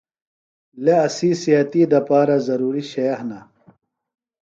[0.83, 3.39] لے اسی صحتی دپارہ ضروری شئے ہِنہ۔